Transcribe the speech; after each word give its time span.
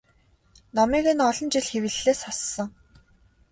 Номыг 0.75 1.05
нь 1.15 1.23
олон 1.27 1.47
жил 1.53 1.65
хэвлэлээс 1.69 2.19
хассан. 2.25 2.69